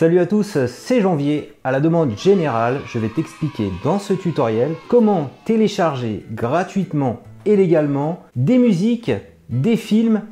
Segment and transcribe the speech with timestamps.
[0.00, 1.52] Salut à tous, c'est Janvier.
[1.62, 8.20] À la demande générale, je vais t'expliquer dans ce tutoriel comment télécharger gratuitement et légalement
[8.34, 9.12] des musiques,
[9.50, 10.22] des films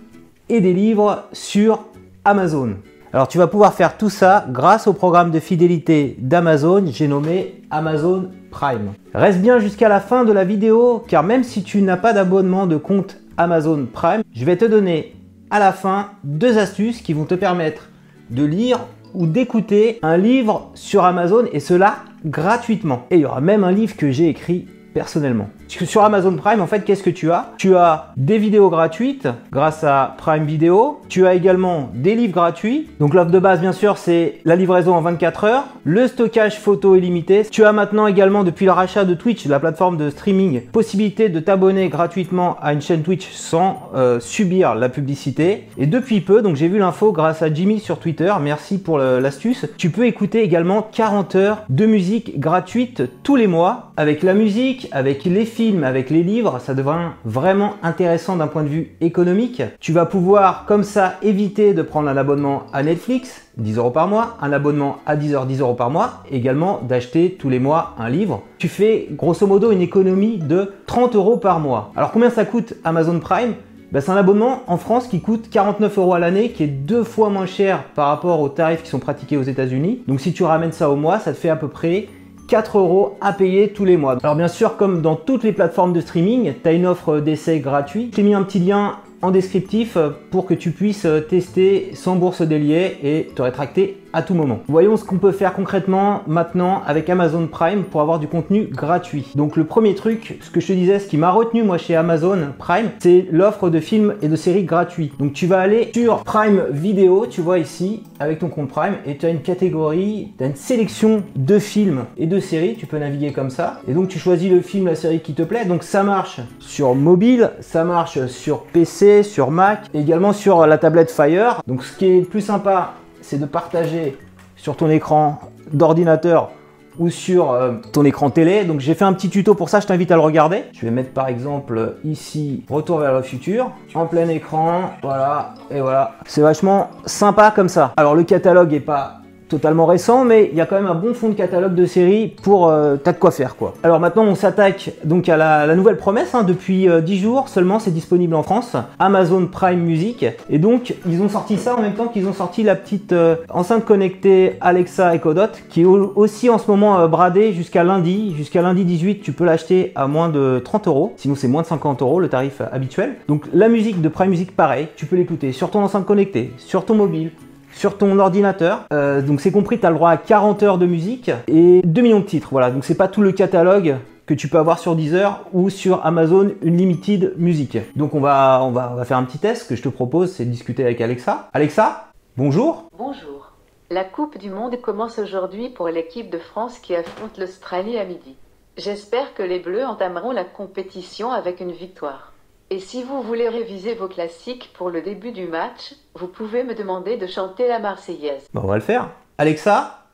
[0.48, 1.84] et des livres sur
[2.24, 2.76] Amazon.
[3.12, 7.60] Alors tu vas pouvoir faire tout ça grâce au programme de fidélité d'Amazon, j'ai nommé
[7.70, 8.94] Amazon Prime.
[9.12, 12.66] Reste bien jusqu'à la fin de la vidéo car même si tu n'as pas d'abonnement
[12.66, 15.14] de compte Amazon Prime, je vais te donner
[15.50, 17.90] à la fin deux astuces qui vont te permettre
[18.30, 18.80] de lire
[19.14, 23.06] ou d'écouter un livre sur Amazon et cela gratuitement.
[23.10, 25.48] Et il y aura même un livre que j'ai écrit personnellement.
[25.68, 27.52] Sur Amazon Prime, en fait, qu'est-ce que tu as?
[27.58, 31.00] Tu as des vidéos gratuites grâce à Prime Video.
[31.10, 32.88] Tu as également des livres gratuits.
[33.00, 36.96] Donc l'offre de base, bien sûr, c'est la livraison en 24 heures, le stockage photo
[36.96, 37.44] illimité.
[37.50, 41.38] Tu as maintenant également, depuis le rachat de Twitch, la plateforme de streaming, possibilité de
[41.38, 45.68] t'abonner gratuitement à une chaîne Twitch sans euh, subir la publicité.
[45.76, 49.66] Et depuis peu, donc j'ai vu l'info grâce à Jimmy sur Twitter, merci pour l'astuce,
[49.76, 54.88] tu peux écouter également 40 heures de musique gratuite tous les mois avec la musique,
[54.92, 59.60] avec les films avec les livres, ça devient vraiment intéressant d'un point de vue économique.
[59.80, 64.06] Tu vas pouvoir comme ça éviter de prendre un abonnement à Netflix, 10 euros par
[64.06, 67.96] mois, un abonnement à 10 heures, 10 euros par mois, également d'acheter tous les mois
[67.98, 68.42] un livre.
[68.58, 71.90] Tu fais grosso modo une économie de 30 euros par mois.
[71.96, 73.54] Alors combien ça coûte Amazon Prime?
[73.90, 77.04] Ben, c'est un abonnement en France qui coûte 49 euros à l'année, qui est deux
[77.04, 80.02] fois moins cher par rapport aux tarifs qui sont pratiqués aux États-Unis.
[80.06, 82.06] Donc si tu ramènes ça au mois, ça te fait à peu près
[82.48, 84.16] 4 euros à payer tous les mois.
[84.22, 87.60] Alors bien sûr, comme dans toutes les plateformes de streaming, tu as une offre d'essai
[87.60, 88.10] gratuit.
[88.16, 89.98] J'ai mis un petit lien en descriptif
[90.30, 94.60] pour que tu puisses tester sans bourse déliée et te rétracter à tout moment.
[94.68, 99.32] Voyons ce qu'on peut faire concrètement maintenant avec Amazon Prime pour avoir du contenu gratuit.
[99.34, 101.96] Donc le premier truc, ce que je te disais, ce qui m'a retenu moi chez
[101.96, 105.12] Amazon Prime, c'est l'offre de films et de séries gratuits.
[105.18, 109.16] Donc tu vas aller sur Prime Vidéo, tu vois ici, avec ton compte Prime, et
[109.16, 112.98] tu as une catégorie, tu as une sélection de films et de séries, tu peux
[112.98, 113.80] naviguer comme ça.
[113.88, 115.64] Et donc tu choisis le film, la série qui te plaît.
[115.64, 121.10] Donc ça marche sur mobile, ça marche sur PC, sur Mac, également sur la tablette
[121.10, 121.62] Fire.
[121.66, 122.94] Donc ce qui est le plus sympa,
[123.28, 124.16] c'est de partager
[124.56, 125.38] sur ton écran
[125.70, 126.50] d'ordinateur
[126.98, 128.64] ou sur euh, ton écran télé.
[128.64, 130.64] Donc j'ai fait un petit tuto pour ça, je t'invite à le regarder.
[130.72, 135.80] Je vais mettre par exemple ici Retour vers le futur en plein écran, voilà, et
[135.80, 136.12] voilà.
[136.24, 137.92] C'est vachement sympa comme ça.
[137.98, 139.18] Alors le catalogue est pas
[139.48, 142.28] totalement récent, mais il y a quand même un bon fond de catalogue de séries
[142.42, 143.74] pour euh, t'as de quoi faire quoi.
[143.82, 146.42] Alors maintenant on s'attaque donc à la, nouvelle promesse, hein.
[146.42, 151.20] depuis 10 euh, jours seulement c'est disponible en France, Amazon Prime Music, et donc ils
[151.22, 155.14] ont sorti ça en même temps qu'ils ont sorti la petite euh, enceinte connectée Alexa
[155.14, 159.32] Echo Dot, qui est aussi en ce moment bradée jusqu'à lundi, jusqu'à lundi 18 tu
[159.32, 162.60] peux l'acheter à moins de 30 euros, sinon c'est moins de 50 euros le tarif
[162.72, 163.16] habituel.
[163.28, 166.84] Donc la musique de Prime Music pareil, tu peux l'écouter sur ton enceinte connectée, sur
[166.84, 167.30] ton mobile,
[167.72, 168.84] sur ton ordinateur.
[168.92, 172.02] Euh, donc c'est compris, tu as le droit à 40 heures de musique et 2
[172.02, 172.48] millions de titres.
[172.50, 173.96] Voilà, donc c'est pas tout le catalogue
[174.26, 177.78] que tu peux avoir sur Deezer ou sur Amazon Unlimited Music.
[177.96, 179.68] Donc on va, on va, on va faire un petit test.
[179.68, 181.48] Que je te propose, c'est de discuter avec Alexa.
[181.54, 182.84] Alexa, bonjour.
[182.96, 183.52] Bonjour.
[183.90, 188.36] La Coupe du Monde commence aujourd'hui pour l'équipe de France qui affronte l'Australie à midi.
[188.76, 192.32] J'espère que les Bleus entameront la compétition avec une victoire.
[192.70, 196.74] Et si vous voulez réviser vos classiques pour le début du match, vous pouvez me
[196.74, 198.46] demander de chanter la Marseillaise.
[198.52, 199.08] Bon, on va le faire.
[199.38, 200.04] Alexa,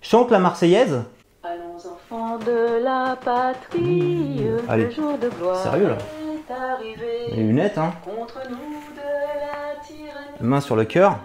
[0.00, 1.02] chante la Marseillaise.
[1.42, 4.84] Allons enfants de la patrie, Allez.
[4.84, 7.26] le jour de gloire Sérieux, là est arrivé.
[7.36, 7.92] Les lunettes, hein.
[8.04, 8.56] Contre nous
[8.94, 11.18] de la tyrannie, Main sur le cœur.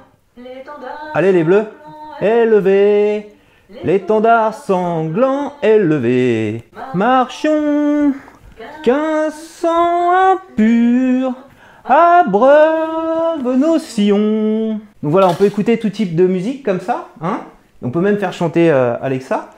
[1.14, 1.66] Allez les bleus.
[2.22, 3.36] Élevez.
[3.84, 6.64] L'étendard sanglant élevé.
[6.94, 8.14] Marchons.
[8.84, 11.34] Qu'un sang impur
[11.86, 14.82] abreuve nos sillons.
[15.02, 17.08] Donc voilà, on peut écouter tout type de musique comme ça.
[17.22, 17.44] Hein
[17.82, 19.52] on peut même faire chanter euh, Alexa,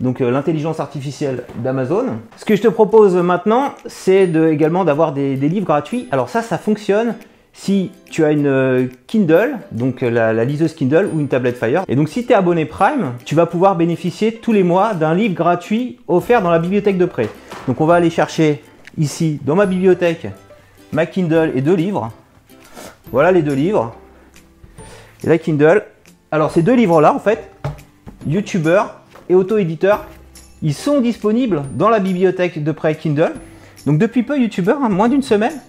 [0.00, 2.18] donc euh, l'intelligence artificielle d'Amazon.
[2.36, 6.06] Ce que je te propose maintenant, c'est également d'avoir des, livres gratuits.
[6.10, 7.14] Alors ça, ça fonctionne
[7.54, 11.84] si tu as une euh, Kindle, donc la, la, liseuse Kindle ou une tablette Fire.
[11.88, 15.14] Et donc si tu es abonné Prime, tu vas pouvoir bénéficier tous les mois d'un
[15.14, 17.30] livre gratuit offert dans la bibliothèque de prêt.
[17.66, 18.62] Donc on va aller chercher
[18.96, 20.28] ici dans ma bibliothèque
[20.92, 22.12] ma Kindle et deux livres.
[23.12, 23.94] Voilà les deux livres.
[25.24, 25.84] Et la Kindle.
[26.30, 27.50] Alors ces deux livres-là, en fait,
[28.26, 28.82] YouTuber
[29.28, 30.06] et auto-éditeur,
[30.62, 33.32] ils sont disponibles dans la bibliothèque de prêt Kindle.
[33.84, 35.60] Donc depuis peu, YouTuber, hein, moins d'une semaine.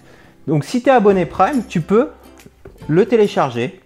[0.46, 2.08] Donc si tu es abonné Prime, tu peux
[2.88, 3.80] le télécharger,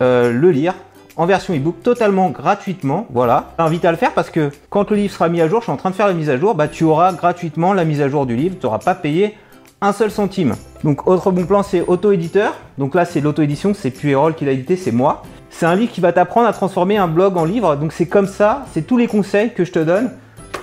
[0.00, 0.74] euh, le lire
[1.16, 3.06] en version ebook totalement gratuitement.
[3.10, 5.64] Voilà, j'invite à le faire parce que quand le livre sera mis à jour, je
[5.64, 8.00] suis en train de faire la mise à jour, bah, tu auras gratuitement la mise
[8.00, 9.36] à jour du livre, tu n'auras pas payé
[9.80, 10.54] un seul centime.
[10.84, 12.54] Donc autre bon plan, c'est auto-éditeur.
[12.78, 15.22] Donc là, c'est l'auto-édition, c'est Puerol qui l'a édité, c'est moi.
[15.50, 17.76] C'est un livre qui va t'apprendre à transformer un blog en livre.
[17.76, 20.10] Donc c'est comme ça, c'est tous les conseils que je te donne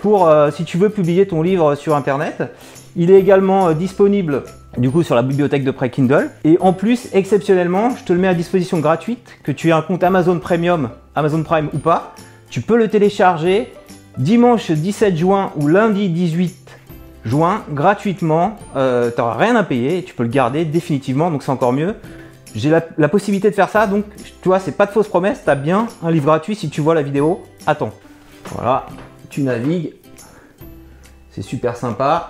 [0.01, 2.43] pour euh, si tu veux publier ton livre sur Internet.
[2.95, 4.43] Il est également euh, disponible
[4.77, 6.31] du coup sur la bibliothèque de prêt Kindle.
[6.43, 9.81] Et en plus, exceptionnellement, je te le mets à disposition gratuite, que tu aies un
[9.81, 12.15] compte Amazon Premium, Amazon Prime ou pas.
[12.49, 13.71] Tu peux le télécharger
[14.17, 16.55] dimanche 17 juin ou lundi 18
[17.25, 18.57] juin gratuitement.
[18.75, 21.95] Euh, tu n'auras rien à payer tu peux le garder définitivement, donc c'est encore mieux.
[22.55, 24.05] J'ai la, possibilité de faire ça, donc
[24.41, 26.81] tu vois, c'est pas de fausse promesse, tu as bien un livre gratuit si tu
[26.81, 27.41] vois la vidéo.
[27.65, 27.91] Attends.
[28.51, 28.85] Voilà,
[29.29, 29.93] tu navigues.
[31.31, 32.29] C'est super sympa.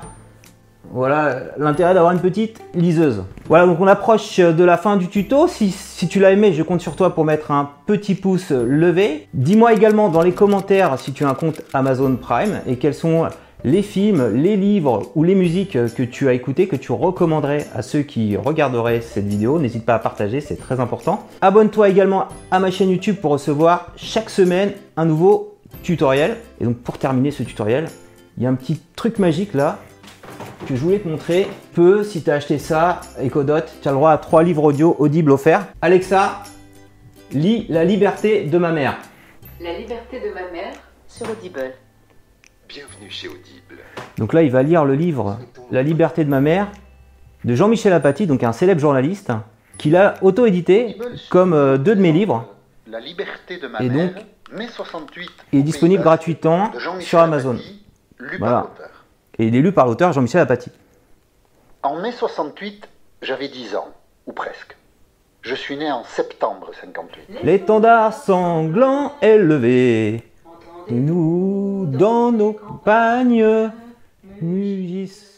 [0.92, 3.24] Voilà l'intérêt d'avoir une petite liseuse.
[3.48, 5.48] Voilà, donc on approche de la fin du tuto.
[5.48, 5.74] Si,
[6.08, 9.28] tu l'as aimé, je compte sur toi pour mettre un petit pouce levé.
[9.34, 13.28] Dis-moi également dans les commentaires si tu as un compte Amazon Prime et quels sont
[13.64, 17.82] les films, les livres ou les musiques que tu as écoutés, que tu recommanderais à
[17.82, 19.58] ceux qui regarderaient cette vidéo.
[19.58, 21.28] N'hésite pas à partager, c'est très important.
[21.42, 26.38] Abonne-toi également à ma chaîne YouTube pour recevoir chaque semaine un nouveau tutoriel.
[26.60, 27.86] Et donc pour terminer ce tutoriel,
[28.38, 29.80] il y a un petit truc magique là
[30.68, 31.48] que je voulais te montrer.
[31.74, 34.96] Peu, si tu as acheté ça, Ecodot, tu as le droit à trois livres audio
[35.00, 35.66] audibles offerts.
[35.82, 36.44] Alexa,
[37.32, 38.98] lis La liberté de ma mère.
[39.62, 40.74] La liberté de ma mère
[41.08, 41.72] sur Audible.
[42.68, 43.80] Bienvenue chez Audible.
[44.18, 45.38] Donc là, il va lire le livre
[45.72, 46.68] La liberté de ma mère
[47.44, 49.32] de Jean-Michel Apathy, donc un célèbre journaliste,
[49.78, 50.98] qu'il a auto-édité
[51.30, 52.48] comme euh, deux de mes livres.
[52.88, 54.24] La liberté de ma Et mère, donc,
[54.58, 57.56] mai 68, Il est disponible gratuitement sur Amazon.
[57.56, 58.70] Apathy, Voilà.
[59.40, 60.72] Et il est lu par l'auteur Jean-Michel Apathy.
[61.82, 62.88] En mai 68,
[63.22, 63.90] j'avais 10 ans,
[64.28, 64.78] ou presque.
[65.42, 67.44] Je suis né en septembre 58.
[67.44, 70.24] L'étendard sanglant est levé.
[70.88, 73.72] Et nous, dans nos campagnes,
[74.42, 75.33] mugissent